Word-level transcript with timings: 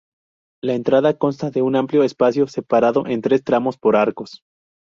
La 0.63 0.73
entrada 0.73 1.15
consta 1.15 1.51
de 1.51 1.61
un 1.61 1.75
amplio 1.75 2.01
espacio 2.01 2.47
separado 2.47 3.05
en 3.05 3.21
tres 3.21 3.43
tramos 3.43 3.77
por 3.77 3.95
arcos. 3.95 4.41